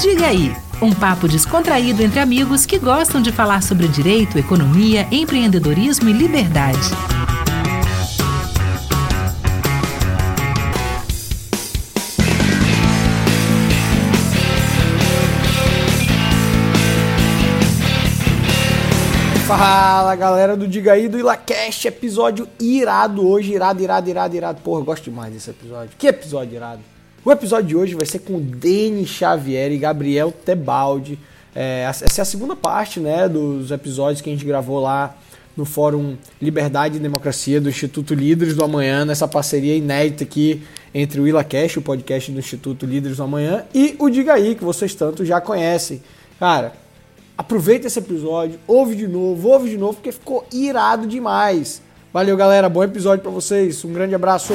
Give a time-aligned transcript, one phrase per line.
[0.00, 6.08] Diga aí, um papo descontraído entre amigos que gostam de falar sobre direito, economia, empreendedorismo
[6.08, 6.78] e liberdade.
[19.48, 24.60] Fala galera do Diga aí do IlaCast, episódio irado hoje, irado, irado, irado, irado.
[24.60, 25.90] Porra, eu gosto demais desse episódio.
[25.98, 26.97] Que episódio irado.
[27.24, 31.18] O episódio de hoje vai ser com Denis Xavier e Gabriel Tebaldi.
[31.54, 35.16] É, essa é a segunda parte né, dos episódios que a gente gravou lá
[35.56, 40.62] no Fórum Liberdade e Democracia do Instituto Líderes do Amanhã, nessa parceria inédita aqui
[40.94, 44.64] entre o IlaCast, o podcast do Instituto Líderes do Amanhã, e o Diga aí, que
[44.64, 46.00] vocês tanto já conhecem.
[46.38, 46.72] Cara,
[47.38, 51.80] Aproveita esse episódio, ouve de novo, ouve de novo, porque ficou irado demais.
[52.12, 52.68] Valeu, galera.
[52.68, 53.84] Bom episódio para vocês.
[53.84, 54.54] Um grande abraço.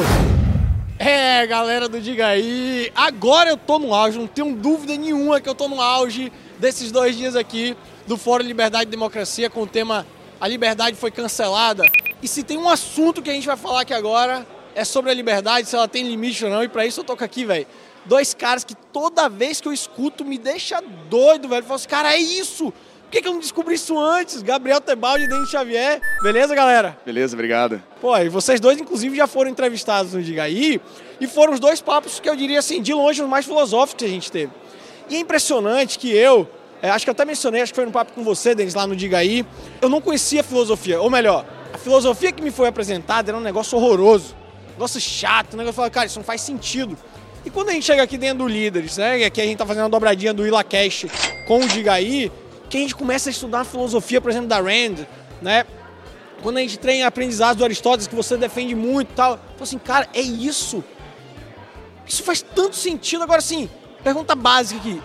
[1.06, 2.90] É, galera do Diga aí.
[2.96, 6.94] Agora eu tô no auge, não tenho dúvida nenhuma que eu tô no auge desses
[6.94, 7.76] dois dias aqui
[8.08, 10.08] do Fórum Liberdade e Democracia com o tema
[10.40, 11.84] A Liberdade foi cancelada.
[12.22, 15.14] E se tem um assunto que a gente vai falar aqui agora, é sobre a
[15.14, 17.68] liberdade, se ela tem limite ou não, e para isso eu tô aqui, velho
[18.06, 21.62] dois caras que toda vez que eu escuto me deixa doido, velho.
[21.62, 22.74] Eu falo assim, cara, é isso!
[23.14, 24.42] Por que, que eu não descobri isso antes?
[24.42, 26.02] Gabriel Tebaldi e Denis Xavier.
[26.24, 26.98] Beleza, galera?
[27.06, 27.80] Beleza, obrigado.
[28.02, 30.82] Pô, e vocês dois, inclusive, já foram entrevistados no Diga Aí,
[31.22, 34.06] e foram os dois papos que eu diria assim, de longe, os mais filosóficos que
[34.06, 34.52] a gente teve.
[35.08, 36.50] E é impressionante que eu,
[36.82, 38.88] é, acho que eu até mencionei, acho que foi no papo com você, Denis, lá
[38.88, 39.46] no Diga Aí,
[39.80, 43.78] eu não conhecia filosofia, ou melhor, a filosofia que me foi apresentada era um negócio
[43.78, 44.36] horroroso,
[44.70, 46.98] um negócio chato, um negócio que eu falava, cara, isso não faz sentido.
[47.46, 49.86] E quando a gente chega aqui dentro do Líderes, né, que a gente tá fazendo
[49.86, 51.12] a dobradinha do IlaCast
[51.46, 52.32] com o Digaí,
[52.74, 55.06] que a gente começa a estudar a filosofia, por exemplo, da Rand,
[55.44, 55.64] né?
[56.42, 59.78] Quando a gente treina aprendizados do Aristóteles, que você defende muito e tal, eu assim,
[59.78, 60.84] cara, é isso.
[62.08, 63.22] Isso faz tanto sentido.
[63.22, 63.70] Agora, assim,
[64.04, 65.00] pergunta básica aqui.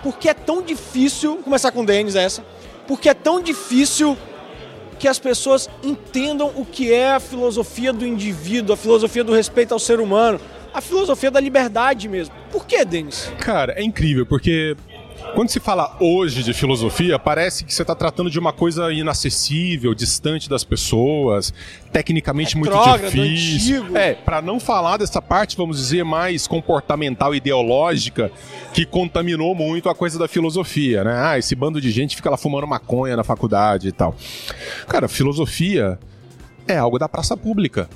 [0.00, 2.44] Por que é tão difícil, começar com o Denis essa,
[2.86, 4.16] por que é tão difícil
[5.00, 9.74] que as pessoas entendam o que é a filosofia do indivíduo, a filosofia do respeito
[9.74, 10.40] ao ser humano,
[10.72, 12.32] a filosofia da liberdade mesmo.
[12.52, 13.28] Por que, Denis?
[13.40, 14.76] Cara, é incrível, porque
[15.34, 19.94] quando se fala hoje de filosofia, parece que você está tratando de uma coisa inacessível,
[19.94, 21.52] distante das pessoas,
[21.92, 23.82] tecnicamente é muito difícil.
[23.82, 23.96] Antigo.
[23.96, 28.30] É, para não falar dessa parte, vamos dizer, mais comportamental, ideológica,
[28.72, 31.14] que contaminou muito a coisa da filosofia, né?
[31.16, 34.14] Ah, esse bando de gente fica lá fumando maconha na faculdade e tal.
[34.86, 35.98] Cara, filosofia
[36.66, 37.88] é algo da praça pública.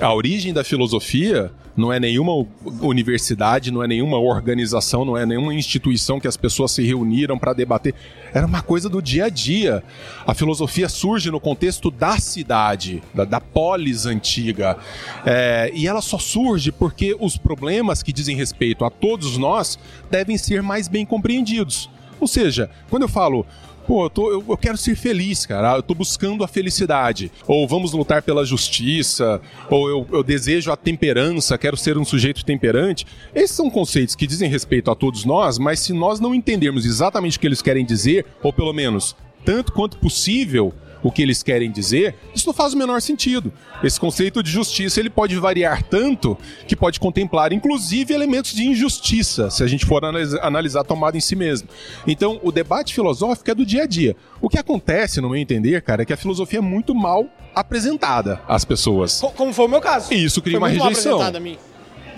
[0.00, 2.46] A origem da filosofia não é nenhuma
[2.80, 7.52] universidade, não é nenhuma organização, não é nenhuma instituição que as pessoas se reuniram para
[7.52, 7.94] debater.
[8.32, 9.84] Era uma coisa do dia a dia.
[10.26, 14.78] A filosofia surge no contexto da cidade, da, da polis antiga.
[15.24, 19.78] É, e ela só surge porque os problemas que dizem respeito a todos nós
[20.10, 21.90] devem ser mais bem compreendidos.
[22.18, 23.44] Ou seja, quando eu falo
[23.86, 27.30] pô, eu, tô, eu, eu, quero ser feliz, cara, eu tô buscando a felicidade.
[27.46, 32.44] Ou vamos lutar pela justiça, ou eu, eu desejo a temperança, quero ser um sujeito
[32.44, 33.06] temperante.
[33.34, 37.38] Esses são conceitos que dizem respeito a todos nós, mas se nós não entendermos exatamente
[37.38, 40.74] o que eles querem dizer, ou pelo menos tanto quanto possível,
[41.06, 43.52] o que eles querem dizer, isso não faz o menor sentido.
[43.82, 46.36] Esse conceito de justiça ele pode variar tanto
[46.66, 51.20] que pode contemplar, inclusive, elementos de injustiça, se a gente for analisar a tomada em
[51.20, 51.68] si mesmo.
[52.08, 54.16] Então, o debate filosófico é do dia a dia.
[54.40, 58.40] O que acontece, no meu entender, cara, é que a filosofia é muito mal apresentada
[58.48, 59.20] às pessoas.
[59.36, 60.12] Como foi o meu caso.
[60.12, 61.20] E isso cria foi uma rejeição.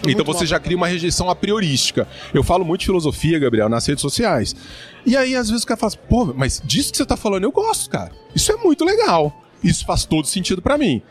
[0.06, 2.06] Então você já cria uma rejeição a priorística.
[2.32, 4.54] Eu falo muito de filosofia, Gabriel, nas redes sociais.
[5.04, 7.44] E aí, às vezes, o cara fala assim, pô, mas disso que você tá falando
[7.44, 8.12] eu gosto, cara.
[8.34, 9.44] Isso é muito legal.
[9.62, 11.02] Isso faz todo sentido para mim.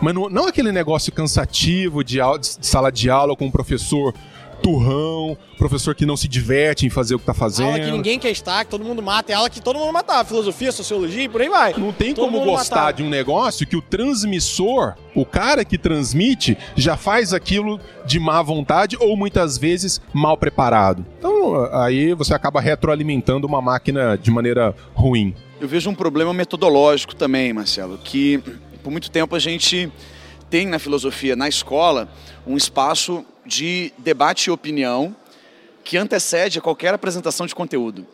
[0.00, 4.14] Mas não, não aquele negócio cansativo de, de sala de aula com o professor
[4.54, 7.66] turrão, professor que não se diverte em fazer o que tá fazendo.
[7.66, 10.24] Aula que ninguém quer estar, que todo mundo mata, é aula que todo mundo mata,
[10.24, 11.74] filosofia, sociologia e por aí vai.
[11.76, 12.92] Não tem todo como gostar matar.
[12.92, 18.40] de um negócio que o transmissor, o cara que transmite, já faz aquilo de má
[18.42, 21.04] vontade ou muitas vezes mal preparado.
[21.18, 25.34] Então aí você acaba retroalimentando uma máquina de maneira ruim.
[25.60, 28.42] Eu vejo um problema metodológico também, Marcelo, que
[28.82, 29.90] por muito tempo a gente
[30.50, 32.08] tem na filosofia, na escola,
[32.46, 35.14] um espaço de debate e opinião
[35.82, 38.06] que antecede a qualquer apresentação de conteúdo.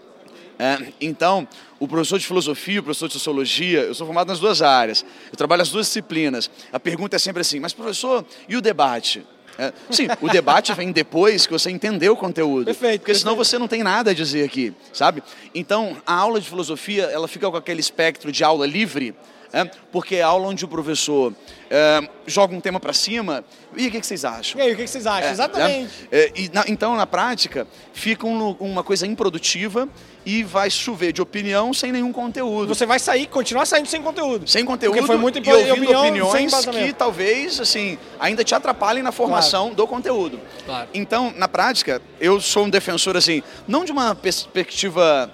[0.58, 1.48] É, então,
[1.78, 5.36] o professor de filosofia, o professor de sociologia, eu sou formado nas duas áreas, eu
[5.36, 6.50] trabalho as duas disciplinas.
[6.70, 9.24] A pergunta é sempre assim: mas professor, e o debate?
[9.58, 12.66] É, sim, o debate vem depois que você entendeu o conteúdo.
[12.66, 13.00] Perfeito.
[13.00, 13.50] Porque senão perfeito.
[13.50, 15.22] você não tem nada a dizer aqui, sabe?
[15.54, 19.14] Então, a aula de filosofia, ela fica com aquele espectro de aula livre,
[19.52, 21.34] É, porque é aula onde o professor
[21.68, 23.44] é, joga um tema para cima,
[23.76, 24.60] e o que, que, vocês acham?
[24.60, 25.28] E aí, o que, que vocês acham?
[25.28, 26.08] É, Exatamente.
[26.10, 29.88] É, e, na, então, na prática, fica um, uma coisa improdutiva
[30.24, 32.68] e vai chover de opinião sem nenhum conteúdo.
[32.68, 34.48] Você vai sair, continuar saindo sem conteúdo.
[34.48, 39.02] Sem conteúdo Porque foi muito e ouvindo opinião, opiniões que talvez assim ainda te atrapalhem
[39.02, 39.76] na formação claro.
[39.76, 40.40] do conteúdo.
[40.64, 40.88] Claro.
[40.92, 45.32] Então, na prática, eu sou um defensor assim, não de uma perspectiva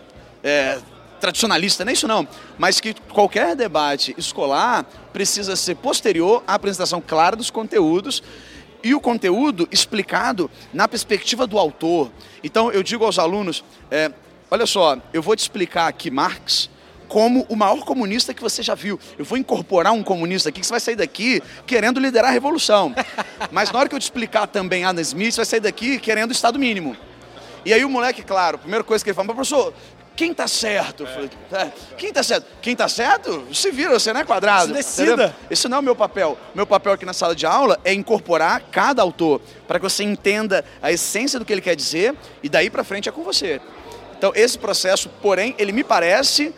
[1.16, 2.26] é, tradicionalista, nem isso não,
[2.58, 8.22] mas que qualquer debate escolar precisa ser posterior à apresentação clara dos conteúdos
[8.82, 12.10] e o conteúdo explicado na perspectiva do autor.
[12.44, 14.12] Então eu digo aos alunos, é,
[14.50, 16.70] olha só, eu vou te explicar aqui Marx
[17.08, 18.98] como o maior comunista que você já viu.
[19.18, 22.94] Eu vou incorporar um comunista aqui que você vai sair daqui querendo liderar a revolução.
[23.50, 26.30] Mas na hora que eu te explicar também Adam Smith, você vai sair daqui querendo
[26.30, 26.96] o Estado mínimo.
[27.64, 29.72] E aí o moleque, claro, a primeira coisa que ele fala, professor,
[30.16, 31.06] quem tá certo?
[31.52, 31.70] É.
[31.96, 32.46] Quem tá certo?
[32.62, 33.46] Quem tá certo?
[33.52, 34.68] Se vira, você não é quadrado.
[34.68, 35.12] Se decida.
[35.12, 35.32] Entendeu?
[35.50, 36.38] Esse não é o meu papel.
[36.54, 40.64] Meu papel aqui na sala de aula é incorporar cada autor para que você entenda
[40.82, 43.60] a essência do que ele quer dizer e daí para frente é com você.
[44.16, 46.54] Então esse processo, porém, ele me parece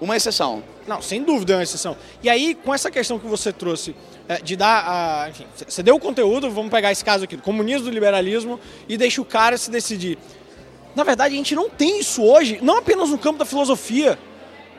[0.00, 0.62] uma exceção.
[0.86, 1.96] Não, sem dúvida é uma exceção.
[2.22, 3.94] E aí, com essa questão que você trouxe
[4.28, 5.28] é, de dar a.
[5.30, 8.58] Enfim, você deu o conteúdo, vamos pegar esse caso aqui, do comunismo, do liberalismo,
[8.88, 10.18] e deixa o cara se decidir.
[10.94, 14.18] Na verdade, a gente não tem isso hoje, não apenas no campo da filosofia.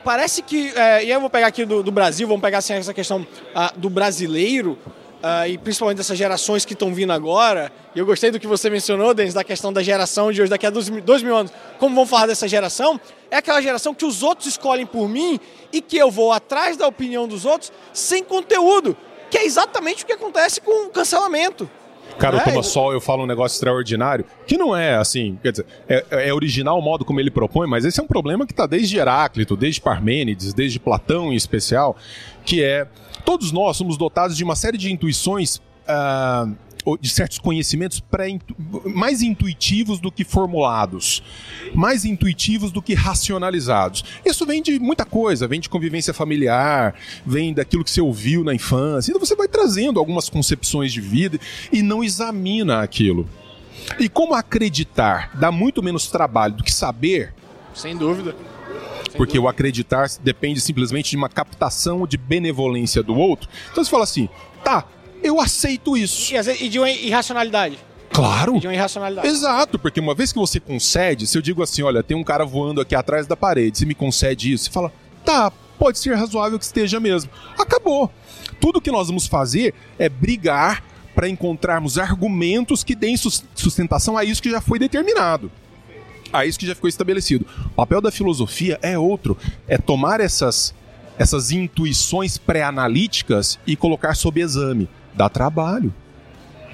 [0.04, 2.92] Parece que, é, e eu vou pegar aqui do, do Brasil, vamos pegar assim, essa
[2.92, 4.76] questão uh, do brasileiro,
[5.22, 7.72] uh, e principalmente dessas gerações que estão vindo agora.
[7.94, 10.66] E eu gostei do que você mencionou, Denis, da questão da geração de hoje, daqui
[10.66, 11.52] a dois, dois mil anos.
[11.78, 13.00] Como vão falar dessa geração?
[13.30, 15.38] É aquela geração que os outros escolhem por mim
[15.72, 18.96] e que eu vou atrás da opinião dos outros sem conteúdo,
[19.30, 21.70] que é exatamente o que acontece com o cancelamento.
[22.18, 25.52] Cara, o é, Thomas Sol, eu falo um negócio extraordinário, que não é assim, quer
[25.52, 28.52] dizer, é, é, original o modo como ele propõe, mas esse é um problema que
[28.52, 31.96] está desde Heráclito, desde Parmênides, desde Platão em especial,
[32.44, 32.86] que é,
[33.24, 36.54] todos nós somos dotados de uma série de intuições uh,
[37.00, 38.02] de certos conhecimentos
[38.86, 41.22] mais intuitivos do que formulados,
[41.74, 44.04] mais intuitivos do que racionalizados.
[44.24, 46.94] Isso vem de muita coisa, vem de convivência familiar,
[47.24, 49.10] vem daquilo que você ouviu na infância.
[49.10, 51.38] Então você vai trazendo algumas concepções de vida
[51.72, 53.28] e não examina aquilo.
[53.98, 57.34] E como acreditar dá muito menos trabalho do que saber?
[57.74, 58.34] Sem dúvida.
[59.16, 63.48] porque o acreditar depende simplesmente de uma captação de benevolência do outro.
[63.70, 64.28] Então você fala assim,
[64.64, 64.86] tá,
[65.22, 66.32] eu aceito isso.
[66.60, 67.78] E, de uma irracionalidade.
[68.12, 68.58] Claro.
[68.60, 69.26] De uma irracionalidade.
[69.26, 72.44] Exato, porque uma vez que você concede, se eu digo assim, olha, tem um cara
[72.44, 74.92] voando aqui atrás da parede, você me concede isso, você fala,
[75.24, 77.30] tá, pode ser razoável que esteja mesmo.
[77.58, 78.10] Acabou.
[78.60, 80.84] Tudo que nós vamos fazer é brigar
[81.14, 85.50] para encontrarmos argumentos que deem sustentação a isso que já foi determinado.
[86.32, 87.46] A isso que já ficou estabelecido.
[87.66, 89.36] O papel da filosofia é outro,
[89.68, 90.74] é tomar essas
[91.18, 94.88] essas intuições pré-analíticas e colocar sob exame.
[95.14, 95.92] Dá trabalho.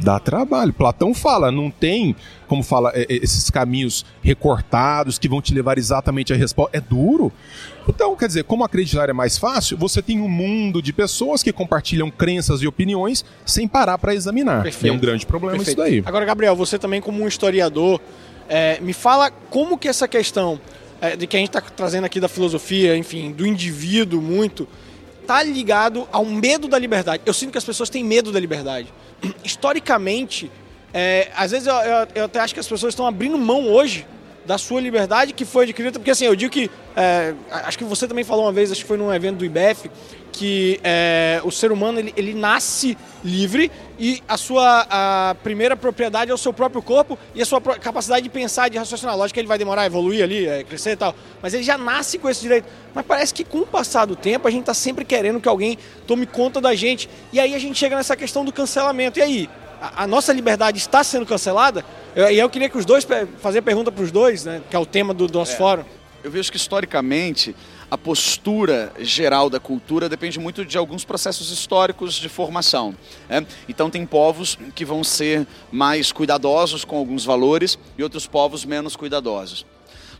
[0.00, 0.72] Dá trabalho.
[0.72, 2.14] Platão fala, não tem,
[2.46, 6.76] como fala, é, é, esses caminhos recortados que vão te levar exatamente à resposta.
[6.76, 7.32] É duro.
[7.88, 11.52] Então, quer dizer, como acreditar é mais fácil, você tem um mundo de pessoas que
[11.52, 14.62] compartilham crenças e opiniões sem parar para examinar.
[14.62, 14.86] Perfeito.
[14.86, 15.80] E é um grande problema Perfeito.
[15.80, 16.02] isso daí.
[16.06, 18.00] Agora, Gabriel, você também como um historiador,
[18.48, 20.60] é, me fala como que essa questão
[21.00, 24.68] é, de que a gente está trazendo aqui da filosofia, enfim, do indivíduo muito,
[25.28, 27.22] tá ligado ao medo da liberdade.
[27.26, 28.90] Eu sinto que as pessoas têm medo da liberdade.
[29.44, 30.50] Historicamente,
[30.90, 34.06] é, às vezes eu, eu, eu, até acho que as pessoas estão abrindo mão hoje
[34.46, 38.08] da sua liberdade que foi adquirida, porque assim, eu digo que, é, acho que você
[38.08, 39.90] também falou uma vez, acho que foi num evento do IBEF,
[40.38, 46.30] que é, o ser humano ele, ele, nasce livre e a sua a primeira propriedade
[46.30, 49.16] é o seu próprio corpo e a sua capacidade de pensar, de raciocinar.
[49.16, 51.76] Lógico que ele vai demorar a evoluir ali, é, crescer e tal, mas ele já
[51.76, 52.68] nasce com esse direito.
[52.94, 55.76] Mas parece que com o passar do tempo a gente está sempre querendo que alguém
[56.06, 59.18] tome conta da gente e aí a gente chega nessa questão do cancelamento.
[59.18, 61.84] E aí, a, a nossa liberdade está sendo cancelada?
[62.14, 63.04] E eu, eu, queria que os dois
[63.40, 65.84] fazer pergunta para os dois, né, que é o tema do, do nosso é, fórum.
[66.22, 67.56] Eu vejo que historicamente
[67.90, 72.94] a postura geral da cultura depende muito de alguns processos históricos de formação.
[73.28, 73.46] Né?
[73.68, 78.94] Então, tem povos que vão ser mais cuidadosos com alguns valores e outros povos menos
[78.94, 79.64] cuidadosos.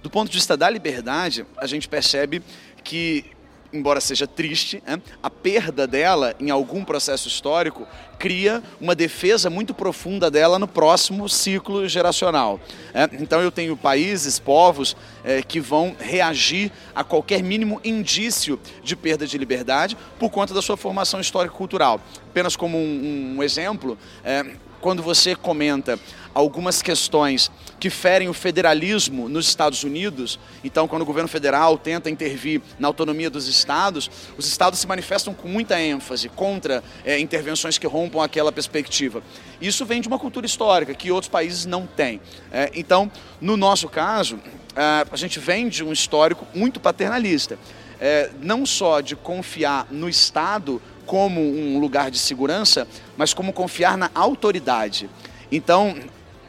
[0.02, 2.42] Do ponto de vista da liberdade, a gente percebe
[2.82, 3.24] que
[3.72, 7.86] embora seja triste, né, a perda dela em algum processo histórico
[8.18, 12.58] cria uma defesa muito profunda dela no próximo ciclo geracional.
[12.92, 18.96] É, então eu tenho países, povos é, que vão reagir a qualquer mínimo indício de
[18.96, 22.00] perda de liberdade por conta da sua formação histórico-cultural.
[22.28, 24.44] Apenas como um, um exemplo, é,
[24.80, 25.98] quando você comenta
[26.34, 30.38] algumas questões que ferem o federalismo nos Estados Unidos.
[30.62, 35.34] Então, quando o governo federal tenta intervir na autonomia dos estados, os estados se manifestam
[35.34, 39.22] com muita ênfase contra é, intervenções que rompam aquela perspectiva.
[39.60, 42.20] Isso vem de uma cultura histórica que outros países não têm.
[42.52, 44.38] É, então, no nosso caso,
[44.76, 47.58] é, a gente vem de um histórico muito paternalista.
[48.00, 52.86] É, não só de confiar no Estado como um lugar de segurança,
[53.16, 55.08] mas como confiar na autoridade.
[55.50, 55.96] Então,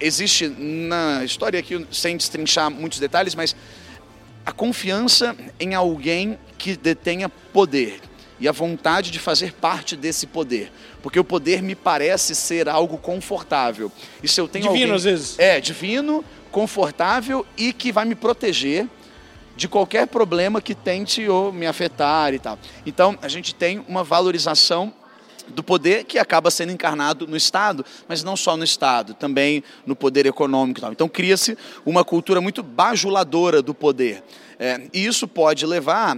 [0.01, 3.56] existe na história aqui, sem destrinchar muitos detalhes, mas
[4.46, 8.01] a confiança em alguém que detenha poder
[8.38, 10.70] e a vontade de fazer parte desse poder.
[11.01, 13.89] Porque o poder me parece ser algo confortável.
[14.22, 14.96] E se eu tenho divino alguém...
[14.96, 15.39] às vezes.
[15.39, 18.89] É, divino, confortável e que vai me proteger
[19.60, 22.58] de qualquer problema que tente ou me afetar e tal.
[22.86, 24.94] Então, a gente tem uma valorização
[25.50, 29.98] do poder que acaba sendo encarnado no Estado, mas não só no Estado, também no
[29.98, 30.80] poder econômico.
[30.89, 34.24] Então cria-se uma cultura muito bajuladora do poder.
[34.58, 36.18] É, e isso pode levar,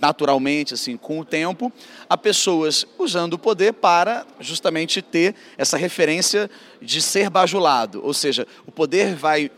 [0.00, 1.72] naturalmente, assim, com o tempo,
[2.08, 8.00] a pessoas usando o poder para justamente ter essa referência de ser bajulado.
[8.04, 9.50] Ou seja, o poder vai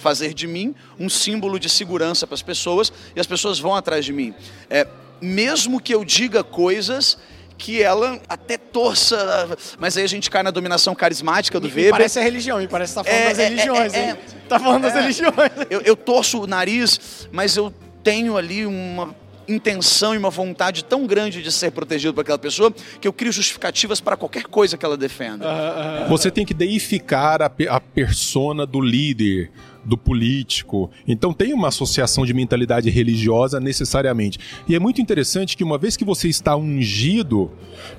[0.00, 4.04] fazer de mim um símbolo de segurança para as pessoas e as pessoas vão atrás
[4.04, 4.34] de mim.
[4.68, 4.86] É,
[5.20, 7.18] mesmo que eu diga coisas
[7.60, 11.84] que ela até torça, mas aí a gente cai na dominação carismática do me, Weber.
[11.84, 14.18] Me parece a religião, me parece que tá falando é, das é, religiões, é, é,
[14.48, 15.00] Tá falando das é.
[15.02, 15.34] religiões.
[15.68, 19.14] Eu, eu torço o nariz, mas eu tenho ali uma
[19.46, 23.32] intenção e uma vontade tão grande de ser protegido por aquela pessoa que eu crio
[23.32, 26.06] justificativas para qualquer coisa que ela defenda.
[26.08, 29.50] Você tem que deificar a, a persona do líder,
[29.84, 30.90] do político.
[31.06, 34.38] Então tem uma associação de mentalidade religiosa necessariamente.
[34.68, 37.50] E é muito interessante que uma vez que você está ungido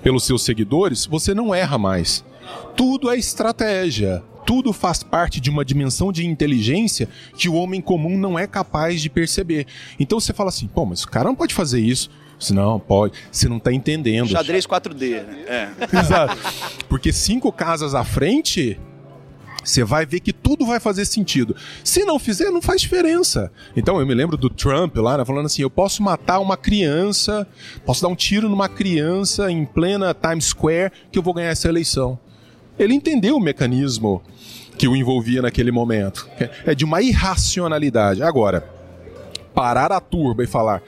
[0.02, 2.24] pelos seus seguidores, você não erra mais.
[2.76, 4.24] Tudo é estratégia.
[4.46, 7.08] Tudo faz parte de uma dimensão de inteligência
[7.38, 9.68] que o homem comum não é capaz de perceber.
[10.00, 12.10] Então você fala assim, pô, mas o cara não pode fazer isso.
[12.40, 13.14] Se não, pode.
[13.32, 14.28] Você não está entendendo.
[14.28, 15.24] Xadrez 4D.
[15.24, 15.46] Né?
[15.48, 16.00] É.
[16.00, 16.36] Exato.
[16.90, 18.80] Porque cinco casas à frente,
[19.64, 21.56] você vai ver que tudo vai fazer sentido.
[21.84, 23.52] Se não fizer, não faz diferença.
[23.76, 27.48] Então eu me lembro do Trump lá, né, falando assim: eu posso matar uma criança,
[27.86, 31.68] posso dar um tiro numa criança em plena Times Square que eu vou ganhar essa
[31.68, 32.20] eleição.
[32.78, 34.22] Ele entendeu o mecanismo
[34.78, 36.28] que o envolvia naquele momento.
[36.66, 38.24] É de uma irracionalidade.
[38.24, 38.68] Agora,
[39.54, 40.82] parar a turba e falar: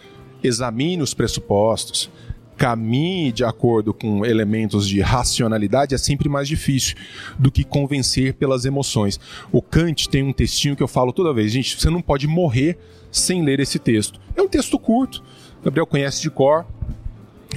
[0.44, 2.10] examine os pressupostos,
[2.57, 6.95] caminhe de acordo com elementos de racionalidade é sempre mais difícil
[7.38, 9.19] do que convencer pelas emoções.
[9.51, 12.77] O Kant tem um textinho que eu falo toda vez, gente, você não pode morrer
[13.12, 14.19] sem ler esse texto.
[14.36, 15.24] É um texto curto,
[15.63, 16.65] Gabriel conhece de cor,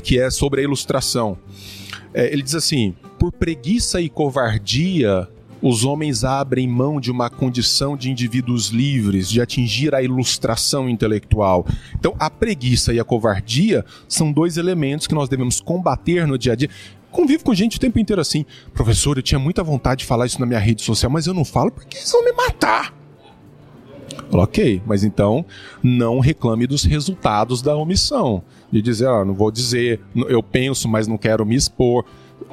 [0.03, 1.39] que é sobre a ilustração.
[2.13, 5.29] É, ele diz assim: por preguiça e covardia
[5.69, 11.67] os homens abrem mão de uma condição de indivíduos livres, de atingir a ilustração intelectual.
[11.99, 16.53] Então, a preguiça e a covardia são dois elementos que nós devemos combater no dia
[16.53, 16.71] a dia.
[17.11, 20.39] Convivo com gente o tempo inteiro assim, professor, eu tinha muita vontade de falar isso
[20.39, 22.95] na minha rede social, mas eu não falo porque eles vão me matar.
[24.31, 25.45] Ok, mas então
[25.83, 28.43] não reclame dos resultados da omissão.
[28.71, 32.05] De dizer, ah, não vou dizer, eu penso, mas não quero me expor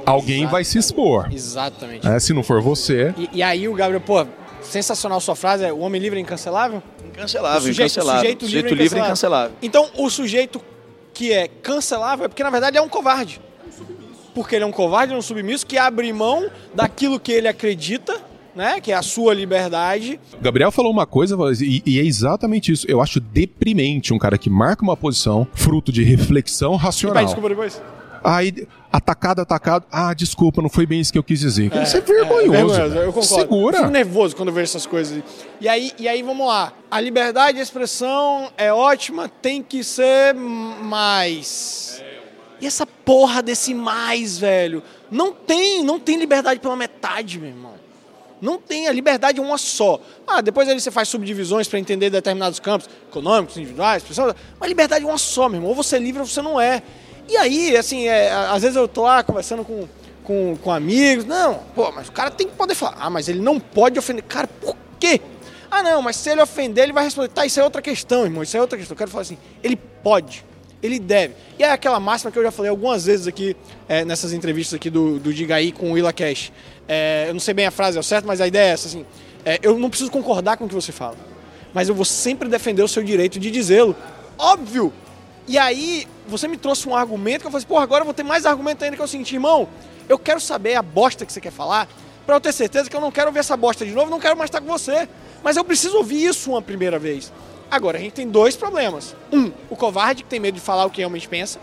[0.06, 0.52] alguém Exatamente.
[0.52, 1.30] vai se expor.
[1.32, 2.08] Exatamente.
[2.08, 3.13] É, se não for você.
[3.18, 4.25] E, e, aí o Gabriel, pô,
[4.62, 6.82] sensacional sua frase, é o homem livre é incancelável?
[7.06, 8.22] Incancelável, o sujeito, incancelável.
[8.22, 9.56] Sujeito, sujeito livre, livre é incancelável.
[9.62, 10.62] Então, o sujeito
[11.13, 13.40] que é cancelável é porque, na verdade, é um covarde.
[14.34, 18.20] Porque ele é um covarde, é um submisso que abre mão daquilo que ele acredita
[18.56, 18.80] né?
[18.80, 20.20] Que é a sua liberdade.
[20.42, 22.86] Gabriel falou uma coisa e, e, é exatamente isso.
[22.88, 27.24] Eu acho deprimente um cara que marca uma posição fruto de reflexão racional.
[27.24, 27.82] E, desculpa depois.
[28.24, 29.86] Aí, atacado, atacado.
[29.92, 31.75] Ah, desculpa, não foi bem isso que eu quis dizer.
[31.75, 32.80] É, isso é vergonhoso.
[32.80, 33.24] É, eu concordo.
[33.24, 33.77] Segura.
[33.77, 35.22] Eu fico nervoso quando eu vejo essas coisas.
[35.60, 36.72] E aí, e aí, vamos lá.
[36.89, 42.01] A liberdade de expressão é ótima, tem que ser mais.
[42.62, 44.82] E essa porra desse mais, velho?
[45.12, 47.74] Não tem, não tem liberdade pela metade, meu irmão.
[48.42, 50.01] Não tem, a liberdade é uma só.
[50.27, 54.36] Ah, depois ali você faz subdivisões para entender determinados campos econômicos, individuais, pessoas.
[54.60, 55.70] Mas liberdade é uma só, meu irmão.
[55.70, 56.84] Ou você é livre ou você não é.
[57.27, 59.88] E aí, assim, é, às vezes eu tô lá conversando com,
[60.24, 61.25] com, com amigos.
[61.25, 62.98] Não, pô, mas o cara tem que poder falar.
[63.00, 64.24] Ah, mas ele não pode ofender.
[64.24, 65.22] Cara, por quê?
[65.72, 67.30] Ah, não, mas se ele ofender, ele vai responder.
[67.30, 68.44] Tá, isso é outra questão, irmão.
[68.44, 68.94] Isso é outra questão.
[68.94, 70.46] Eu quero falar assim, ele pode.
[70.84, 71.34] Ele deve.
[71.58, 73.56] E é aquela máxima que eu já falei algumas vezes aqui,
[73.88, 76.51] é, nessas entrevistas aqui do, do Diga aí com o Willa Cash.
[76.88, 79.06] É, eu não sei bem a frase ao certo, mas a ideia é essa, assim.
[79.46, 81.15] É, eu não preciso concordar com o que você fala.
[81.74, 83.96] Mas eu vou sempre defender o seu direito de dizê-lo.
[84.38, 84.94] Óbvio!
[85.47, 88.13] E aí, você me trouxe um argumento que eu falei assim, pô, agora eu vou
[88.13, 89.67] ter mais argumento ainda que eu senti, irmão,
[90.07, 91.88] eu quero saber a bosta que você quer falar,
[92.25, 94.38] para eu ter certeza que eu não quero ver essa bosta de novo, não quero
[94.38, 95.07] mais estar com você.
[95.43, 97.31] Mas eu preciso ouvir isso uma primeira vez.
[97.69, 99.15] Agora, a gente tem dois problemas.
[99.31, 101.59] Um, o covarde que tem medo de falar o que realmente pensa,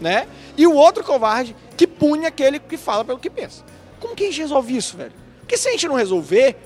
[0.00, 0.26] né?
[0.56, 3.64] E o outro covarde que pune aquele que fala pelo que pensa.
[3.98, 5.12] Como que a gente resolve isso, velho?
[5.40, 6.56] Porque se a gente não resolver,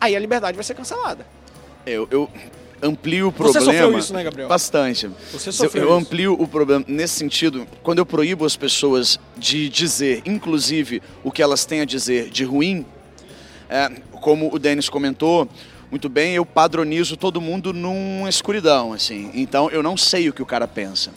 [0.00, 1.26] aí a liberdade vai ser cancelada.
[1.84, 2.28] Eu, eu
[2.82, 3.60] amplio o problema.
[3.60, 4.48] Você sofreu isso, né, Gabriel?
[4.48, 5.10] Bastante.
[5.32, 9.68] Você sofreu eu, eu amplio o problema nesse sentido, quando eu proíbo as pessoas de
[9.68, 12.84] dizer, inclusive, o que elas têm a dizer de ruim,
[13.68, 13.90] é,
[14.20, 15.48] como o Denis comentou,
[15.90, 19.30] muito bem, eu padronizo todo mundo numa escuridão, assim.
[19.34, 21.12] Então eu não sei o que o cara pensa.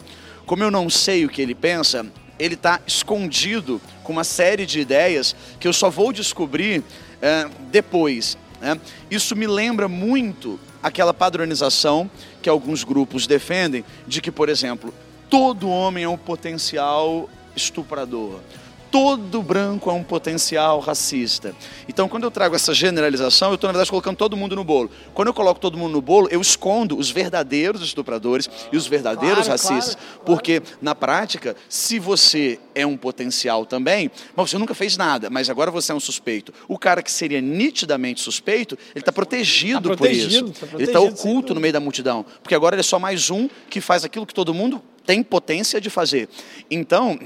[0.45, 2.05] Como eu não sei o que ele pensa,
[2.37, 6.83] ele está escondido com uma série de ideias que eu só vou descobrir
[7.21, 8.37] é, depois.
[8.61, 8.79] Né?
[9.09, 12.09] Isso me lembra muito aquela padronização
[12.41, 14.93] que alguns grupos defendem de que, por exemplo,
[15.29, 18.39] todo homem é um potencial estuprador
[18.91, 21.55] todo branco é um potencial racista.
[21.87, 24.89] Então, quando eu trago essa generalização, eu estou, na verdade, colocando todo mundo no bolo.
[25.13, 29.45] Quando eu coloco todo mundo no bolo, eu escondo os verdadeiros estupradores e os verdadeiros
[29.45, 29.95] claro, racistas.
[29.95, 30.25] Claro, claro.
[30.25, 35.49] Porque, na prática, se você é um potencial também, mas você nunca fez nada, mas
[35.49, 36.53] agora você é um suspeito.
[36.67, 40.59] O cara que seria nitidamente suspeito, ele está protegido, tá protegido, por isso.
[40.59, 42.25] Tá protegido, ele está oculto no meio da multidão.
[42.41, 45.81] Porque agora ele é só mais um que faz aquilo que todo mundo tem potência
[45.81, 46.29] de fazer.
[46.69, 47.17] Então,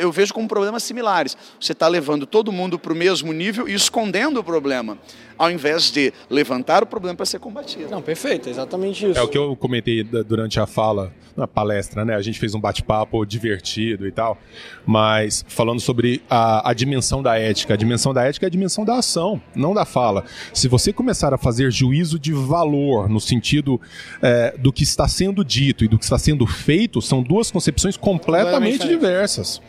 [0.00, 1.36] eu vejo como problemas similares.
[1.60, 4.98] Você está levando todo mundo para o mesmo nível e escondendo o problema,
[5.38, 7.88] ao invés de levantar o problema para ser combatido.
[7.90, 9.18] Não, perfeito, exatamente isso.
[9.18, 12.16] É o que eu comentei durante a fala, na palestra, né?
[12.16, 14.36] A gente fez um bate-papo divertido e tal,
[14.84, 17.74] mas falando sobre a, a dimensão da ética.
[17.74, 20.24] A dimensão da ética é a dimensão da ação, não da fala.
[20.52, 23.80] Se você começar a fazer juízo de valor no sentido
[24.20, 27.96] é, do que está sendo dito e do que está sendo feito, são duas concepções
[27.96, 29.62] completamente diversas.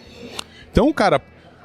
[0.72, 1.20] Então, cara,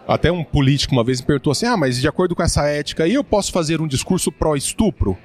[0.07, 3.05] até um político uma vez me perguntou assim: ah, mas de acordo com essa ética
[3.05, 5.17] aí, eu posso fazer um discurso pró-estupro?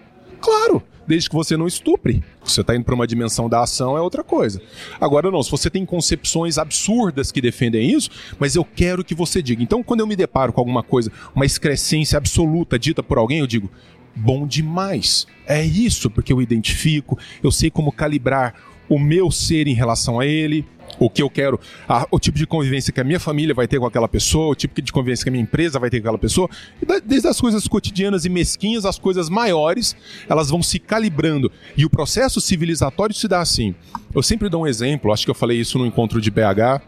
[0.42, 2.24] Claro, desde que você não estupre.
[2.44, 4.62] Você está indo para uma dimensão da ação é outra coisa.
[5.02, 9.42] Agora não, se você tem concepções absurdas que defendem isso, mas eu quero que você
[9.42, 9.62] diga.
[9.62, 13.48] Então, quando eu me deparo com alguma coisa, uma excrescência absoluta dita por alguém, eu
[13.48, 13.70] digo:
[14.16, 15.26] bom demais.
[15.48, 18.54] É isso, porque eu identifico, eu sei como calibrar
[18.88, 20.66] o meu ser em relação a ele,
[20.98, 23.80] o que eu quero, a, o tipo de convivência que a minha família vai ter
[23.80, 26.18] com aquela pessoa, o tipo de convivência que a minha empresa vai ter com aquela
[26.18, 26.50] pessoa.
[26.82, 29.96] E desde as coisas cotidianas e mesquinhas, as coisas maiores,
[30.28, 31.52] elas vão se calibrando.
[31.76, 33.76] E o processo civilizatório se dá assim.
[34.14, 36.82] Eu sempre dou um exemplo, acho que eu falei isso no encontro de BH.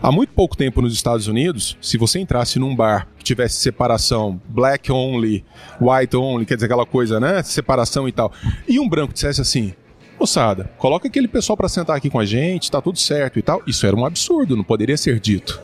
[0.00, 4.40] Há muito pouco tempo nos Estados Unidos, se você entrasse num bar que tivesse separação
[4.48, 5.44] black only,
[5.80, 7.42] white only, quer dizer aquela coisa, né?
[7.42, 8.32] Separação e tal,
[8.68, 9.72] e um branco dissesse assim:
[10.18, 13.62] moçada, coloca aquele pessoal para sentar aqui com a gente, tá tudo certo e tal.
[13.66, 15.60] Isso era um absurdo, não poderia ser dito.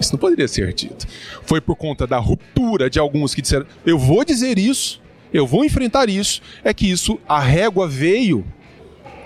[0.00, 1.06] Isso não poderia ser dito.
[1.42, 5.00] Foi por conta da ruptura de alguns que disseram: eu vou dizer isso,
[5.32, 6.40] eu vou enfrentar isso.
[6.64, 8.44] É que isso, a régua veio,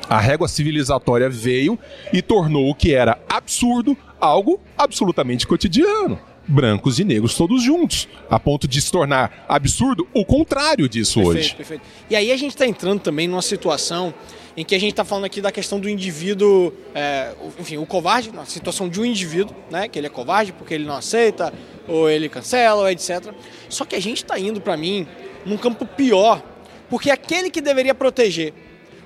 [0.09, 1.79] a régua civilizatória veio
[2.13, 8.39] e tornou o que era absurdo algo absolutamente cotidiano brancos e negros todos juntos, a
[8.39, 11.55] ponto de se tornar absurdo o contrário disso perfeito, hoje.
[11.55, 11.83] Perfeito.
[12.11, 14.13] E aí a gente está entrando também numa situação
[14.57, 18.31] em que a gente está falando aqui da questão do indivíduo, é, enfim, o covarde,
[18.33, 21.53] na situação de um indivíduo, né, que ele é covarde porque ele não aceita,
[21.89, 23.33] ou ele cancela, ou etc.
[23.69, 25.07] Só que a gente está indo, para mim,
[25.47, 26.43] num campo pior,
[26.91, 28.53] porque aquele que deveria proteger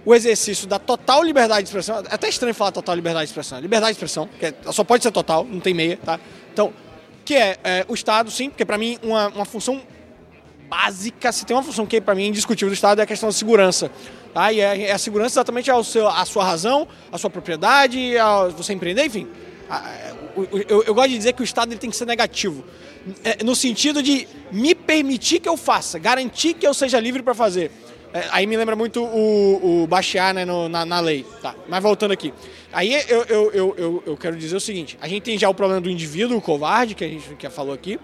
[0.05, 3.59] o exercício da total liberdade de expressão, é até estranho falar total liberdade de expressão,
[3.59, 6.19] liberdade de expressão, que é, só pode ser total, não tem meia, tá?
[6.53, 6.73] Então,
[7.27, 9.83] que é, é o Estado, sim, porque para mim uma, uma função
[10.69, 13.29] básica, se tem uma função que para mim é indiscutível do Estado é a questão
[13.29, 13.91] da segurança.
[14.33, 14.53] Tá?
[14.53, 18.49] E é, é a segurança exatamente ao seu, a sua razão, a sua propriedade, a
[18.49, 19.27] você empreender, enfim.
[20.37, 22.65] Eu, eu, eu, gosto de dizer que o Estado ele tem que ser negativo.
[23.25, 27.35] É, no sentido de me permitir que eu faça, garantir que eu seja livre para
[27.35, 27.71] fazer.
[28.17, 31.27] É, aí me lembra muito o, o Bastiat né, na, na, lei.
[31.43, 32.33] Tá, mas voltando aqui.
[32.73, 35.55] Aí eu, eu, eu, eu, eu quero dizer o seguinte: a gente tem já o
[35.55, 38.01] problema do indivíduo, o covarde, que a gente que falou aqui,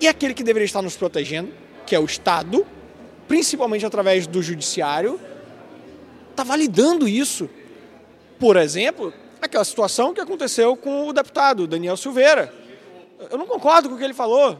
[0.00, 1.50] e aquele que deveria estar nos protegendo,
[1.84, 2.64] que é o Estado,
[3.26, 5.18] principalmente através do judiciário,
[6.30, 7.50] está validando isso.
[8.38, 12.54] Por exemplo, aquela situação que aconteceu com o deputado Daniel Silveira.
[13.28, 14.56] Eu não concordo com o que ele falou.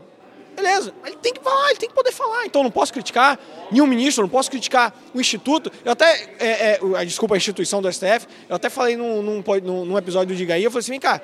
[0.55, 2.47] Beleza, ele tem que falar, ele tem que poder falar.
[2.47, 3.39] Então não posso criticar
[3.71, 5.73] nenhum ministro, não posso criticar o Instituto.
[5.85, 9.99] Eu até, é, é, desculpa, a instituição do STF, eu até falei num, num, num
[9.99, 11.21] episódio do Diga aí, eu falei assim, vem cá,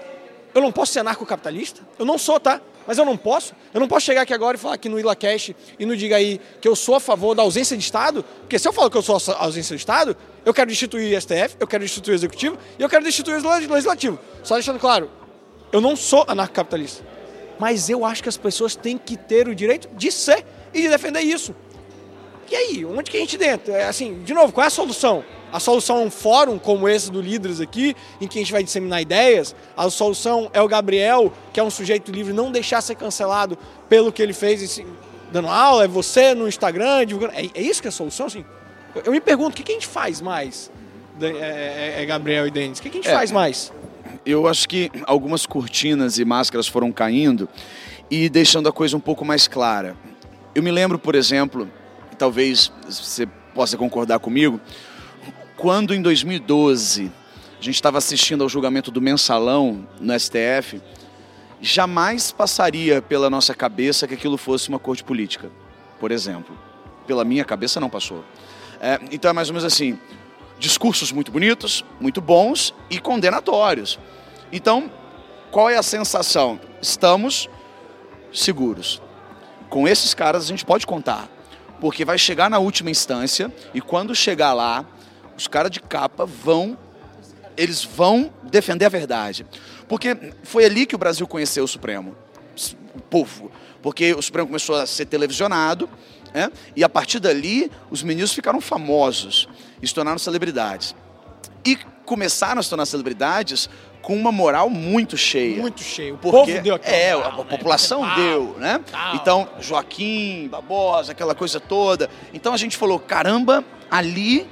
[0.54, 1.82] eu não posso ser anarcocapitalista?
[1.98, 2.60] Eu não sou, tá?
[2.86, 3.54] Mas eu não posso.
[3.74, 6.40] Eu não posso chegar aqui agora e falar aqui no IlaCast e no Diga aí
[6.60, 9.02] que eu sou a favor da ausência de Estado, porque se eu falo que eu
[9.02, 12.56] sou a ausência de Estado, eu quero destituir o STF, eu quero destituir o Executivo
[12.78, 14.18] e eu quero destituir o Legislativo.
[14.42, 15.10] Só deixando claro,
[15.70, 17.17] eu não sou anarcocapitalista
[17.58, 20.88] mas eu acho que as pessoas têm que ter o direito de ser e de
[20.88, 21.54] defender isso.
[22.50, 23.72] E aí, onde que a gente dentro?
[23.72, 25.24] É, assim, de novo, qual é a solução?
[25.52, 28.62] A solução é um fórum como esse do Líderes aqui, em que a gente vai
[28.62, 29.54] disseminar ideias.
[29.76, 33.56] A solução é o Gabriel, que é um sujeito livre, não deixar ser cancelado
[33.88, 34.80] pelo que ele fez
[35.32, 35.84] dando aula.
[35.84, 37.34] É você no Instagram, divulgando.
[37.34, 38.26] É, é isso que é a solução?
[38.26, 38.44] Assim,
[39.04, 40.70] eu me pergunto, o que, que a gente faz mais,
[41.20, 42.78] é, é, é, Gabriel e Denis?
[42.78, 43.72] O que, que a gente é, faz mais?
[44.30, 47.48] Eu acho que algumas cortinas e máscaras foram caindo
[48.10, 49.96] e deixando a coisa um pouco mais clara.
[50.54, 51.66] Eu me lembro, por exemplo,
[52.18, 54.60] talvez você possa concordar comigo,
[55.56, 57.10] quando em 2012
[57.58, 60.78] a gente estava assistindo ao julgamento do mensalão no STF,
[61.62, 65.50] jamais passaria pela nossa cabeça que aquilo fosse uma corte política,
[65.98, 66.54] por exemplo.
[67.06, 68.22] Pela minha cabeça não passou.
[68.78, 69.98] É, então é mais ou menos assim:
[70.58, 73.98] discursos muito bonitos, muito bons e condenatórios.
[74.52, 74.90] Então,
[75.50, 76.60] qual é a sensação?
[76.80, 77.48] Estamos
[78.32, 79.02] seguros.
[79.68, 81.28] Com esses caras a gente pode contar,
[81.80, 84.84] porque vai chegar na última instância e quando chegar lá,
[85.36, 86.76] os caras de capa vão
[87.56, 89.44] eles vão defender a verdade.
[89.88, 92.16] Porque foi ali que o Brasil conheceu o Supremo,
[92.94, 93.50] o povo.
[93.82, 95.90] Porque o Supremo começou a ser televisionado,
[96.32, 96.52] né?
[96.76, 99.48] e a partir dali os ministros ficaram famosos
[99.82, 100.94] e se tornaram celebridades.
[101.64, 103.68] E começaram a se tornar celebridades
[104.02, 105.60] com uma moral muito cheia.
[105.60, 106.14] Muito cheia.
[106.14, 108.14] O porque, povo deu aquela É, a, a população né?
[108.16, 108.80] deu, né?
[109.14, 112.08] Então, Joaquim, Babosa, aquela coisa toda.
[112.32, 114.46] Então a gente falou, caramba, ali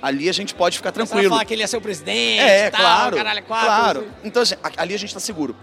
[0.00, 1.22] ali a gente pode ficar tranquilo.
[1.22, 4.12] Você falar que ele ia ser o presidente, é, tal, claro, caralho, quatro, claro.
[4.24, 5.54] Então assim, ali a gente está seguro.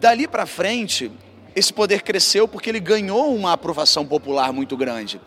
[0.00, 1.12] Dali para frente,
[1.54, 5.20] esse poder cresceu porque ele ganhou uma aprovação popular muito grande.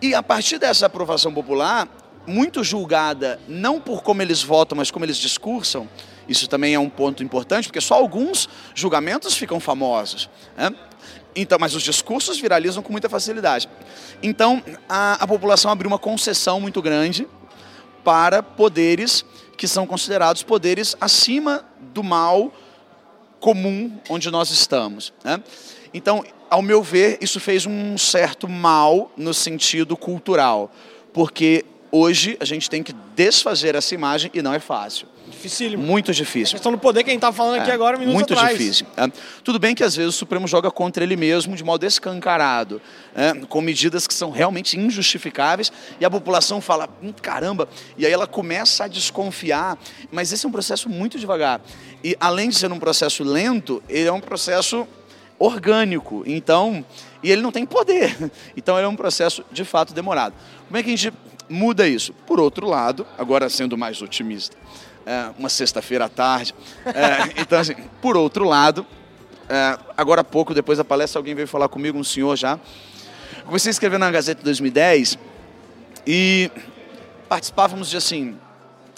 [0.00, 1.86] E a partir dessa aprovação popular,
[2.26, 5.88] muito julgada não por como eles votam, mas como eles discursam,
[6.28, 10.28] isso também é um ponto importante, porque só alguns julgamentos ficam famosos.
[10.56, 10.74] Né?
[11.34, 13.68] Então, mas os discursos viralizam com muita facilidade.
[14.22, 17.28] Então, a, a população abriu uma concessão muito grande
[18.02, 19.24] para poderes
[19.56, 22.52] que são considerados poderes acima do mal
[23.40, 25.12] comum onde nós estamos.
[25.24, 25.42] Né?
[25.92, 30.70] Então, ao meu ver, isso fez um certo mal no sentido cultural,
[31.12, 35.08] porque hoje a gente tem que desfazer essa imagem e não é fácil.
[35.36, 35.82] Dificílimo.
[35.82, 36.54] Muito difícil.
[36.54, 38.58] A questão do poder que a gente está falando aqui é, agora, minutos muito atrás.
[38.58, 38.86] difícil.
[38.96, 39.06] É.
[39.44, 42.80] Tudo bem que às vezes o Supremo joga contra ele mesmo de modo escancarado,
[43.14, 45.70] é, com medidas que são realmente injustificáveis
[46.00, 47.68] e a população fala, hum, caramba,
[47.98, 49.78] e aí ela começa a desconfiar,
[50.10, 51.60] mas esse é um processo muito devagar.
[52.02, 54.86] E além de ser um processo lento, ele é um processo
[55.38, 56.84] orgânico, então,
[57.22, 58.16] e ele não tem poder.
[58.56, 60.34] Então ele é um processo de fato demorado.
[60.66, 61.12] Como é que a gente
[61.48, 62.12] muda isso?
[62.26, 64.56] Por outro lado, agora sendo mais otimista,
[65.06, 66.52] é, uma sexta-feira à tarde.
[66.84, 68.84] É, então, assim, por outro lado,
[69.48, 72.58] é, agora há pouco, depois da palestra, alguém veio falar comigo, um senhor já.
[73.44, 75.16] Comecei a escrever na Gazeta 2010
[76.04, 76.50] e
[77.28, 78.36] participávamos de, assim,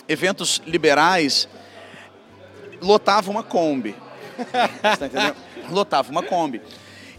[0.08, 1.46] eventos liberais,
[2.80, 3.94] lotava uma Kombi.
[4.38, 5.36] Você tá entendendo?
[5.70, 6.62] Lotava uma Kombi.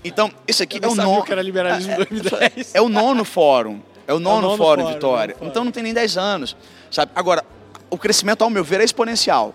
[0.03, 1.23] Então, esse aqui é o nono.
[1.23, 2.73] Que era liberalismo é, 2010.
[2.73, 3.81] É o nono fórum.
[4.07, 5.35] É o nono, é o nono fórum, fórum Vitória.
[5.35, 5.49] Fórum.
[5.49, 6.57] Então não tem nem 10 anos.
[6.89, 7.11] Sabe?
[7.13, 7.43] Agora,
[7.89, 9.53] o crescimento, ao meu ver, é exponencial.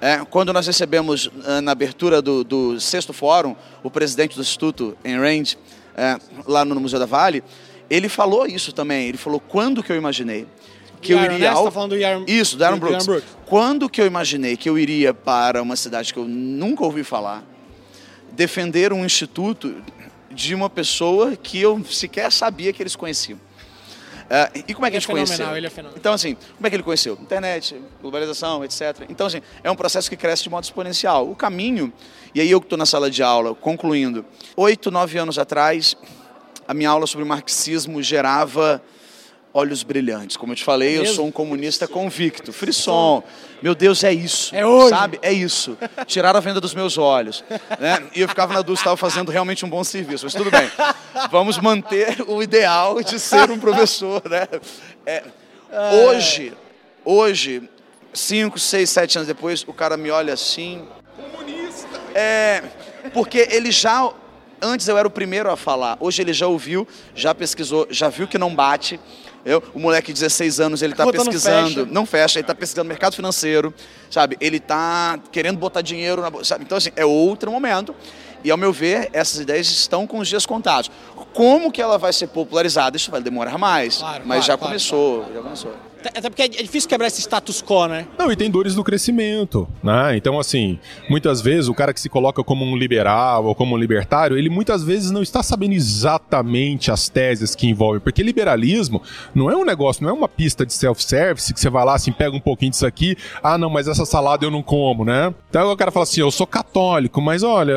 [0.00, 4.96] É, quando nós recebemos eh, na abertura do, do, sexto fórum o presidente do Instituto
[5.04, 5.54] Enrand,
[5.96, 7.44] é, lá no Museu da Vale,
[7.88, 9.06] ele falou isso também.
[9.08, 10.46] Ele falou quando que eu imaginei
[11.00, 11.56] que Yaron, eu iria né?
[11.56, 11.64] ao...
[11.64, 12.24] tá falando do Yaron...
[12.26, 13.06] isso, do Aaron Brooks.
[13.06, 13.36] Brooks.
[13.46, 17.44] Quando que eu imaginei que eu iria para uma cidade que eu nunca ouvi falar,
[18.32, 19.74] defender um instituto
[20.30, 23.38] de uma pessoa que eu sequer sabia que eles conheciam.
[24.32, 25.54] Uh, e como é que ele a gente é conheceu?
[25.54, 25.98] Ele é fenomenal.
[25.98, 27.18] Então, assim, como é que ele conheceu?
[27.20, 29.04] Internet, globalização, etc.
[29.10, 31.30] Então, assim, é um processo que cresce de modo exponencial.
[31.30, 31.92] O caminho,
[32.34, 34.24] e aí eu que estou na sala de aula, concluindo,
[34.56, 35.94] oito, nove anos atrás,
[36.66, 38.82] a minha aula sobre marxismo gerava
[39.52, 40.36] olhos brilhantes.
[40.36, 42.52] Como eu te falei, é eu sou um comunista convicto.
[42.52, 43.22] Frisson.
[43.62, 44.54] Meu Deus, é isso.
[44.54, 44.90] É hoje.
[44.90, 45.18] Sabe?
[45.22, 45.76] É isso.
[46.06, 47.44] Tiraram a venda dos meus olhos.
[47.78, 48.02] Né?
[48.14, 50.24] E eu ficava na dúvida se estava fazendo realmente um bom serviço.
[50.24, 50.70] Mas tudo bem.
[51.30, 54.22] Vamos manter o ideal de ser um professor.
[54.28, 54.48] Né?
[55.06, 55.22] É,
[56.06, 56.52] hoje,
[57.04, 57.68] hoje,
[58.12, 60.86] cinco, seis, sete anos depois, o cara me olha assim.
[61.16, 62.00] Comunista.
[62.14, 62.62] É,
[63.12, 64.12] porque ele já
[64.62, 65.96] antes eu era o primeiro a falar.
[65.98, 69.00] Hoje ele já ouviu, já pesquisou, já viu que não bate.
[69.44, 71.62] Eu, o moleque de 16 anos, ele está pesquisando.
[71.62, 71.86] Não fecha.
[71.86, 73.74] não fecha, ele está pesquisando mercado financeiro,
[74.10, 74.36] sabe?
[74.40, 76.64] Ele está querendo botar dinheiro na sabe?
[76.64, 77.94] Então, assim, é outro momento.
[78.44, 80.90] E, ao meu ver, essas ideias estão com os dias contados.
[81.32, 82.96] Como que ela vai ser popularizada?
[82.96, 85.91] Isso vai demorar mais, claro, mas claro, já, claro, começou, já começou.
[86.08, 88.06] Até porque é difícil quebrar esse status quo, né?
[88.18, 90.16] Não, e tem dores do crescimento, né?
[90.16, 93.78] Então, assim, muitas vezes o cara que se coloca como um liberal ou como um
[93.78, 99.02] libertário, ele muitas vezes não está sabendo exatamente as teses que envolvem, porque liberalismo
[99.34, 102.12] não é um negócio, não é uma pista de self-service que você vai lá, assim,
[102.12, 105.32] pega um pouquinho disso aqui, ah, não, mas essa salada eu não como, né?
[105.50, 107.74] Então o cara fala assim, eu sou católico, mas olha,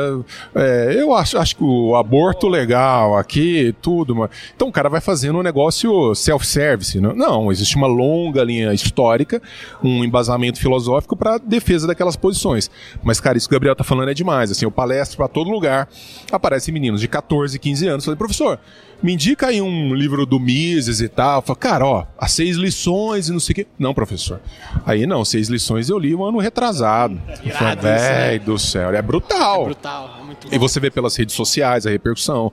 [0.54, 4.30] é, eu acho, acho que o aborto legal aqui, tudo, mas...
[4.56, 7.16] então o cara vai fazendo um negócio self-service, não?
[7.16, 9.42] não, existe uma longa longa linha histórica,
[9.84, 12.70] um embasamento filosófico para defesa daquelas posições.
[13.04, 14.52] Mas, cara, isso que o Gabriel tá falando é demais.
[14.52, 15.88] Assim, eu palestro para todo lugar,
[16.32, 18.06] aparecem meninos de 14, 15 anos.
[18.06, 18.60] Falei, professor,
[19.04, 21.42] me indica aí um livro do Mises e tal.
[21.42, 23.68] Falo, cara, ó, as seis lições e não sei o quê.
[23.78, 24.40] Não, professor.
[24.86, 27.22] Aí não, seis lições eu li um ano retrasado.
[27.44, 29.64] É Véi do céu, é brutal.
[29.64, 30.54] É brutal, é muito.
[30.54, 32.52] E você vê pelas redes sociais a repercussão.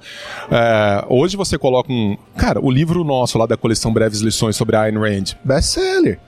[0.50, 2.16] É, hoje você coloca um.
[2.36, 6.18] Cara, o livro nosso lá da coleção Breves Lições sobre Ayn Rand, best-seller.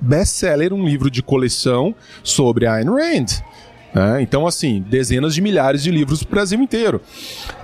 [0.00, 3.42] Best-seller, um livro de coleção sobre Ayn Rand.
[3.94, 7.00] É, então, assim, dezenas de milhares de livros pro Brasil inteiro.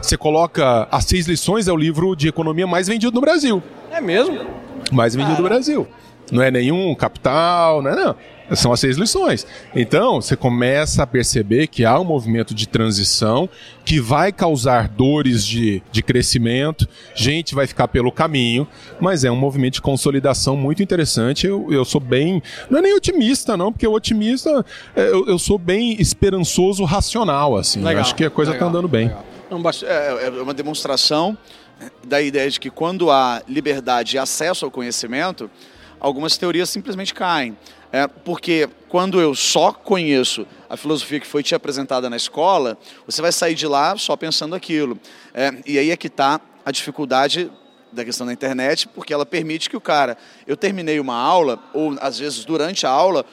[0.03, 3.63] Você coloca As Seis Lições, é o livro de economia mais vendido no Brasil.
[3.93, 4.45] É mesmo?
[4.91, 5.87] Mais vendido no Brasil.
[6.33, 8.17] Não é nenhum capital, não é não.
[8.55, 9.47] São as seis lições.
[9.75, 13.49] Então, você começa a perceber que há um movimento de transição
[13.85, 18.67] que vai causar dores de, de crescimento, gente vai ficar pelo caminho,
[19.01, 21.47] mas é um movimento de consolidação muito interessante.
[21.47, 22.43] Eu, eu sou bem.
[22.71, 24.65] Não é nem otimista, não, porque o otimista.
[24.95, 27.83] É, eu, eu sou bem esperançoso, racional, assim.
[27.83, 29.11] Legal, acho que a coisa está andando bem.
[29.85, 31.37] É, é uma demonstração
[32.05, 35.51] da ideia de que quando há liberdade e acesso ao conhecimento,
[36.01, 37.57] algumas teorias simplesmente caem.
[37.97, 43.23] É, porque quando eu só conheço a filosofia que foi te apresentada na escola, você
[43.23, 45.01] vai sair de lá só pensando aquilo.
[45.33, 47.51] É, e aí é que está a dificuldade
[47.91, 51.97] da questão da internet, porque ela permite que o cara, eu terminei uma aula, ou
[51.99, 53.25] às vezes durante a aula,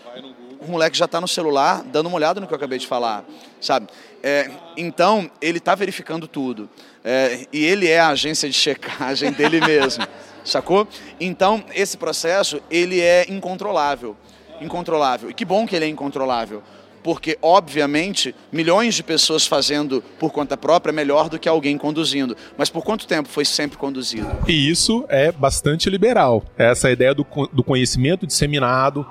[0.61, 3.25] o moleque já está no celular dando uma olhada no que eu acabei de falar,
[3.59, 3.87] sabe?
[4.23, 6.69] É, então, ele está verificando tudo.
[7.03, 10.07] É, e ele é a agência de checagem dele mesmo,
[10.45, 10.87] sacou?
[11.19, 14.15] Então, esse processo, ele é incontrolável
[14.63, 15.29] incontrolável.
[15.29, 16.63] E que bom que ele é incontrolável,
[17.03, 22.35] porque, obviamente, milhões de pessoas fazendo por conta própria é melhor do que alguém conduzindo.
[22.57, 24.29] Mas por quanto tempo foi sempre conduzido?
[24.47, 26.43] E isso é bastante liberal.
[26.57, 29.05] Essa ideia do, do conhecimento disseminado,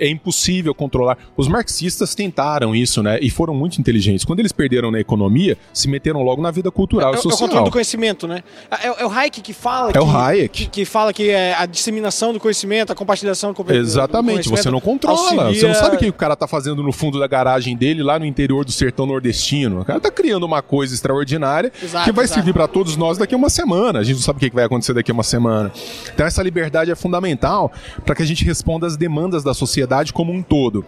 [0.00, 1.18] é impossível controlar.
[1.36, 3.18] Os marxistas tentaram isso, né?
[3.20, 4.24] E foram muito inteligentes.
[4.24, 7.32] Quando eles perderam na economia, se meteram logo na vida cultural é, e social.
[7.32, 8.42] É o controle do conhecimento, né?
[8.70, 9.90] É, é o Hayek que fala.
[9.90, 10.48] É que, o Hayek.
[10.48, 14.48] Que, que, fala que é a disseminação do conhecimento, a compartilhação do Exatamente.
[14.48, 15.18] Do você não controla.
[15.18, 15.54] Auxilia...
[15.54, 18.18] Você não sabe o que o cara tá fazendo no fundo da garagem dele, lá
[18.18, 19.80] no interior do sertão nordestino.
[19.80, 22.40] O cara tá criando uma coisa extraordinária exato, que vai exato.
[22.40, 23.98] servir para todos nós daqui a uma semana.
[23.98, 25.70] A gente não sabe o que vai acontecer daqui a uma semana.
[26.12, 27.70] Então essa liberdade é fundamental
[28.04, 30.84] para que a gente responda às demandas da sociedade como um todo.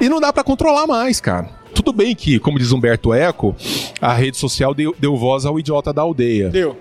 [0.00, 1.48] E não dá para controlar mais, cara.
[1.74, 3.54] Tudo bem que, como diz Humberto Eco,
[4.00, 6.48] a rede social deu, deu voz ao idiota da aldeia.
[6.48, 6.76] Deu.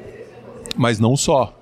[0.77, 1.54] Mas não só.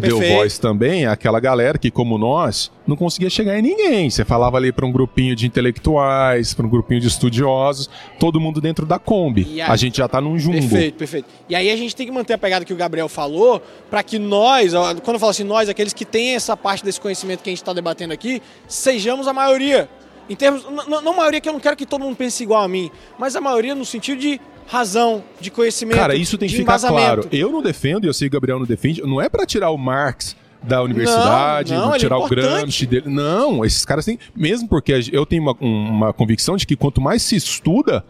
[0.00, 0.20] Perfeito.
[0.20, 4.10] deu voz também àquela galera que, como nós, não conseguia chegar em ninguém.
[4.10, 8.60] Você falava ali para um grupinho de intelectuais, para um grupinho de estudiosos, todo mundo
[8.60, 9.46] dentro da Kombi.
[9.52, 10.58] Aí, a gente já está num jumbo.
[10.58, 11.28] Perfeito, perfeito.
[11.48, 14.18] E aí a gente tem que manter a pegada que o Gabriel falou, para que
[14.18, 17.52] nós, quando eu falo assim, nós, aqueles que têm essa parte desse conhecimento que a
[17.52, 19.88] gente está debatendo aqui, sejamos a maioria.
[20.30, 22.68] Em termos, não, não maioria que eu não quero que todo mundo pense igual a
[22.68, 25.98] mim, mas a maioria no sentido de razão, de conhecimento.
[25.98, 27.26] Cara, isso tem que ficar claro.
[27.30, 29.70] Eu não defendo, e eu sei que o Gabriel não defende, não é para tirar
[29.70, 33.08] o Marx da universidade, não, não, tirar é o Gramsci dele.
[33.08, 34.18] Não, esses caras têm.
[34.34, 38.04] Mesmo porque eu tenho uma, uma convicção de que quanto mais se estuda,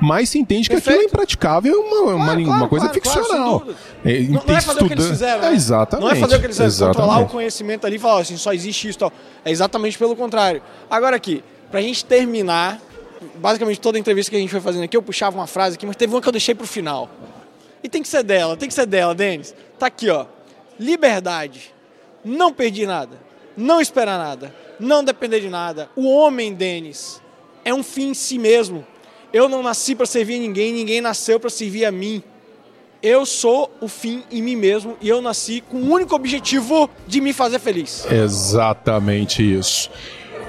[0.00, 0.96] mais se entende que Perfeito.
[0.96, 3.66] aquilo é impraticável, uma, claro, uma, claro, uma coisa claro, ficcional.
[4.04, 5.42] É, não, não, é fazer o que eles fizeram.
[5.42, 5.48] Né?
[5.48, 6.04] É, exatamente.
[6.04, 8.52] Não é fazer o que eles fizeram, controlar o conhecimento ali e falar assim, só
[8.52, 9.12] existe isso tal.
[9.44, 10.60] É exatamente pelo contrário.
[10.90, 12.80] Agora aqui, pra gente terminar,
[13.36, 15.96] basicamente toda entrevista que a gente foi fazendo aqui, eu puxava uma frase aqui, mas
[15.96, 17.10] teve uma que eu deixei pro final.
[17.82, 19.54] E tem que ser dela, tem que ser dela, Denis.
[19.78, 20.26] Tá aqui, ó.
[20.78, 21.74] Liberdade.
[22.24, 23.16] Não perdi nada.
[23.56, 24.54] Não esperar nada.
[24.78, 25.90] Não depender de nada.
[25.96, 27.20] O homem, Denis,
[27.64, 28.86] é um fim em si mesmo.
[29.32, 32.22] Eu não nasci para servir a ninguém, ninguém nasceu para servir a mim.
[33.02, 37.20] Eu sou o fim em mim mesmo e eu nasci com o único objetivo de
[37.20, 38.06] me fazer feliz.
[38.08, 39.90] Exatamente isso.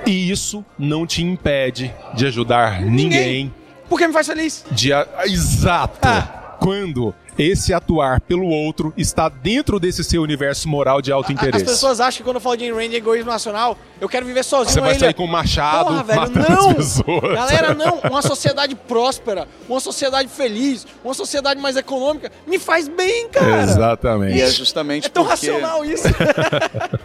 [0.06, 2.94] E isso não te impede de ajudar ninguém.
[2.96, 3.54] ninguém.
[3.90, 4.66] Porque me faz feliz.
[4.72, 5.08] De a...
[5.26, 6.08] Exato.
[6.08, 6.58] Ah.
[6.60, 11.64] Quando esse atuar pelo outro está dentro desse seu universo moral de alto interesse.
[11.64, 14.26] As pessoas acham que quando eu falo de Ayn Rand e egoísmo nacional, eu quero
[14.26, 14.74] viver sozinho.
[14.74, 16.74] Você vai sair com um machado, Porra, velho, não!
[16.76, 17.34] pessoas.
[17.34, 18.00] Galera, não.
[18.10, 23.64] Uma sociedade próspera, uma sociedade feliz, uma sociedade mais econômica, me faz bem, cara.
[23.64, 24.38] Exatamente.
[24.38, 25.50] E é justamente É tão porque...
[25.50, 26.04] racional isso.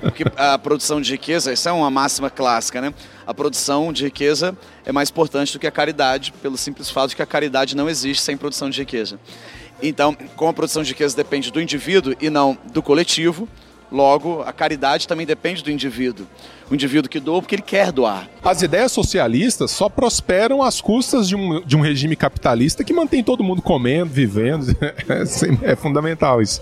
[0.00, 2.92] porque a produção de riqueza, essa é uma máxima clássica, né?
[3.26, 7.16] A produção de riqueza é mais importante do que a caridade, pelo simples fato de
[7.16, 9.18] que a caridade não existe sem produção de riqueza.
[9.82, 13.48] Então, como a produção de riqueza depende do indivíduo e não do coletivo,
[13.90, 16.26] logo a caridade também depende do indivíduo.
[16.70, 18.28] O indivíduo que doa porque ele quer doar.
[18.44, 23.22] As ideias socialistas só prosperam às custas de um, de um regime capitalista que mantém
[23.24, 24.76] todo mundo comendo, vivendo.
[25.08, 26.60] É, é fundamental isso.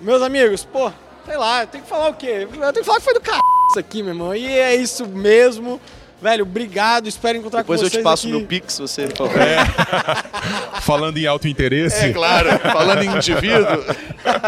[0.00, 0.90] Meus amigos, pô,
[1.24, 2.48] sei lá, eu tenho que falar o quê?
[2.50, 3.30] Eu tenho que falar que foi do c...
[3.70, 4.34] isso aqui, meu irmão.
[4.34, 5.80] E é isso mesmo.
[6.20, 8.36] Velho, obrigado, espero encontrar Depois com vocês Depois eu te passo aqui.
[8.36, 9.02] meu Pix, você...
[9.04, 10.80] É.
[10.80, 12.06] Falando em alto interesse.
[12.06, 12.48] É, claro.
[12.60, 13.84] Falando em indivíduo.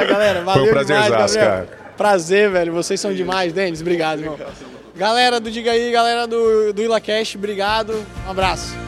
[0.08, 1.44] Galera, valeu Foi um prazer demais, Gabriel.
[1.44, 1.68] cara.
[1.96, 2.72] Prazer, velho.
[2.72, 3.80] Vocês são demais, Denis.
[3.80, 4.38] Obrigado, irmão.
[4.96, 8.04] Galera do Diga aí, galera do, do IlaCast, obrigado.
[8.26, 8.87] Um abraço.